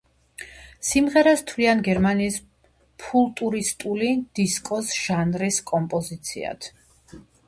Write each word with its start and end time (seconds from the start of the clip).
სიმღერას 0.91 1.41
თვლიან 1.49 1.83
გერმანიის 1.87 2.39
ფუტურისტული 3.03 4.09
დისკოს 4.39 4.89
ჟანრის 5.01 5.61
კომპოზიციად. 5.73 6.67